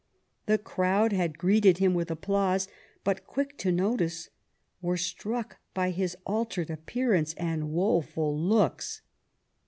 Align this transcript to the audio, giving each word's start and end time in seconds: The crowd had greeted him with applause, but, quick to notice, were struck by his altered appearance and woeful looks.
The 0.47 0.57
crowd 0.57 1.13
had 1.13 1.37
greeted 1.37 1.77
him 1.77 1.93
with 1.93 2.09
applause, 2.09 2.67
but, 3.03 3.27
quick 3.27 3.55
to 3.59 3.71
notice, 3.71 4.31
were 4.81 4.97
struck 4.97 5.57
by 5.75 5.91
his 5.91 6.17
altered 6.25 6.71
appearance 6.71 7.35
and 7.35 7.69
woeful 7.69 8.35
looks. 8.35 9.03